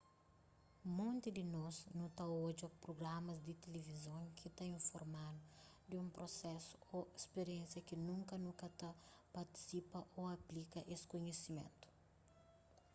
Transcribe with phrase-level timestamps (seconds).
[0.97, 5.41] monti di nos nu ta odja prugramas di tilivizon ki ta informa-nu
[5.89, 8.89] di un prosesu ô spiriénsia ki nunka nu ka ta
[9.35, 11.85] partisipa ô aplika es kunhisimentu